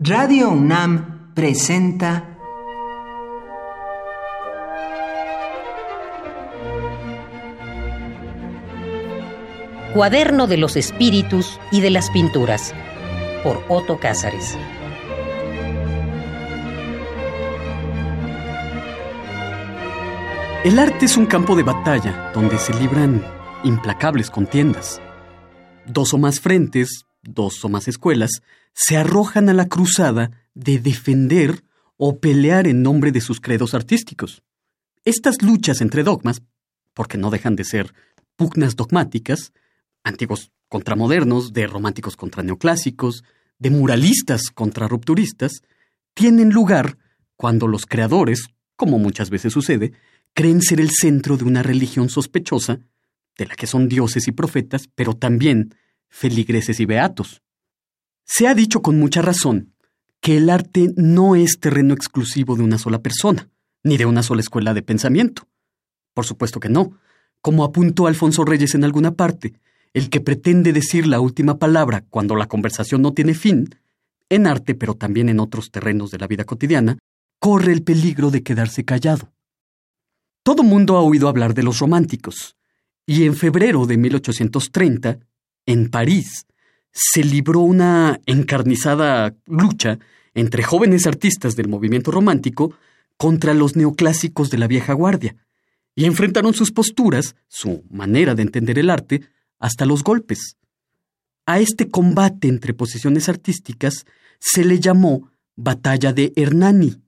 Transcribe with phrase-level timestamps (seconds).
[0.00, 2.38] Radio UNAM presenta
[9.92, 12.72] Cuaderno de los Espíritus y de las Pinturas
[13.42, 14.56] por Otto Cázares.
[20.62, 23.26] El arte es un campo de batalla donde se libran
[23.64, 25.02] implacables contiendas.
[25.86, 28.30] Dos o más frentes, dos o más escuelas,
[28.72, 31.62] se arrojan a la cruzada de defender
[31.96, 34.42] o pelear en nombre de sus credos artísticos.
[35.04, 36.42] Estas luchas entre dogmas,
[36.94, 37.94] porque no dejan de ser
[38.36, 39.52] pugnas dogmáticas,
[40.04, 43.24] antiguos contra modernos, de románticos contra neoclásicos,
[43.58, 45.62] de muralistas contra rupturistas,
[46.14, 46.98] tienen lugar
[47.36, 49.92] cuando los creadores, como muchas veces sucede,
[50.34, 52.80] creen ser el centro de una religión sospechosa,
[53.36, 55.74] de la que son dioses y profetas, pero también
[56.08, 57.42] feligreses y beatos.
[58.24, 59.72] Se ha dicho con mucha razón
[60.20, 63.48] que el arte no es terreno exclusivo de una sola persona,
[63.84, 65.48] ni de una sola escuela de pensamiento.
[66.14, 66.98] Por supuesto que no.
[67.40, 69.54] Como apuntó Alfonso Reyes en alguna parte,
[69.94, 73.68] el que pretende decir la última palabra cuando la conversación no tiene fin,
[74.28, 76.98] en arte pero también en otros terrenos de la vida cotidiana,
[77.38, 79.32] corre el peligro de quedarse callado.
[80.42, 82.56] Todo mundo ha oído hablar de los románticos,
[83.06, 85.18] y en febrero de 1830,
[85.68, 86.46] en París,
[86.92, 89.98] se libró una encarnizada lucha
[90.32, 92.72] entre jóvenes artistas del movimiento romántico
[93.18, 95.36] contra los neoclásicos de la vieja guardia,
[95.94, 100.56] y enfrentaron sus posturas, su manera de entender el arte, hasta los golpes.
[101.44, 104.06] A este combate entre posiciones artísticas
[104.38, 107.02] se le llamó Batalla de Hernani,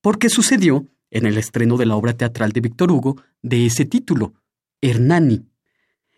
[0.00, 4.32] porque sucedió en el estreno de la obra teatral de Víctor Hugo de ese título,
[4.80, 5.44] Hernani.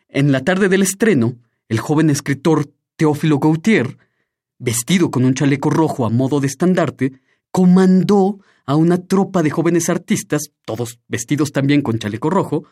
[0.09, 1.37] En la tarde del estreno,
[1.69, 3.99] el joven escritor Teófilo Gautier,
[4.59, 7.13] vestido con un chaleco rojo a modo de estandarte,
[7.51, 12.65] comandó a una tropa de jóvenes artistas, todos vestidos también con chaleco rojo,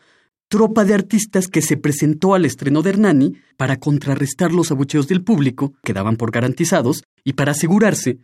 [0.48, 5.22] tropa de artistas que se presentó al estreno de Hernani para contrarrestar los abucheos del
[5.22, 8.18] público, que daban por garantizados, y para asegurarse,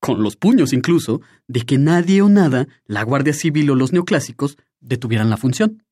[0.00, 4.56] con los puños incluso, de que nadie o nada, la Guardia Civil o los neoclásicos,
[4.80, 5.84] detuvieran la función.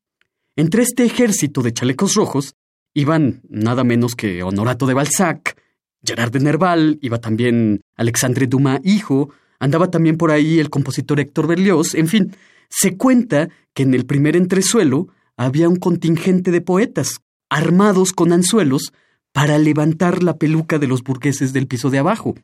[0.55, 2.55] Entre este ejército de chalecos rojos
[2.93, 5.57] iban nada menos que Honorato de Balzac,
[6.03, 9.29] Gerard de Nerval, iba también Alexandre Dumas hijo,
[9.59, 12.35] andaba también por ahí el compositor Héctor Berlioz, en fin,
[12.69, 18.93] se cuenta que en el primer entresuelo había un contingente de poetas, armados con anzuelos,
[19.33, 22.35] para levantar la peluca de los burgueses del piso de abajo.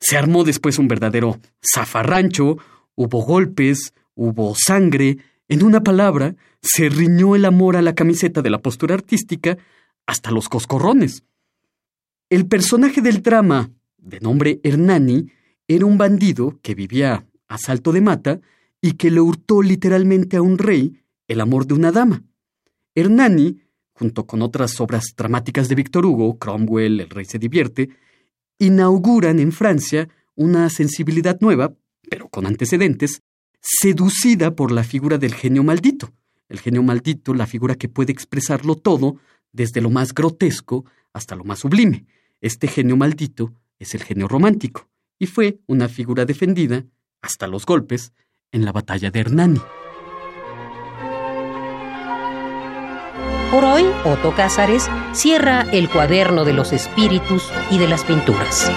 [0.00, 1.38] Se armó después un verdadero
[1.74, 2.58] zafarrancho,
[2.94, 5.18] hubo golpes, hubo sangre,
[5.50, 9.58] en una palabra, se riñó el amor a la camiseta de la postura artística
[10.06, 11.24] hasta los coscorrones.
[12.30, 13.68] El personaje del drama,
[13.98, 15.26] de nombre Hernani,
[15.66, 18.40] era un bandido que vivía a salto de mata
[18.80, 22.22] y que le hurtó literalmente a un rey el amor de una dama.
[22.94, 23.60] Hernani,
[23.92, 27.90] junto con otras obras dramáticas de Víctor Hugo, Cromwell, El rey se divierte,
[28.60, 31.74] inauguran en Francia una sensibilidad nueva,
[32.08, 33.20] pero con antecedentes,
[33.60, 36.12] seducida por la figura del genio maldito.
[36.48, 39.16] El genio maldito, la figura que puede expresarlo todo,
[39.52, 42.06] desde lo más grotesco hasta lo más sublime.
[42.40, 44.88] Este genio maldito es el genio romántico,
[45.18, 46.84] y fue una figura defendida,
[47.22, 48.12] hasta los golpes,
[48.52, 49.60] en la batalla de Hernani.
[53.50, 58.70] Por hoy, Otto Cázares cierra el cuaderno de los espíritus y de las pinturas.